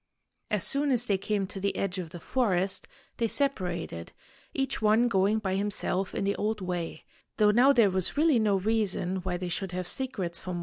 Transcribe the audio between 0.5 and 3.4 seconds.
soon as they came to the edge of the forest, they